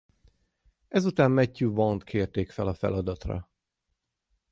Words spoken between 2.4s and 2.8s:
fel a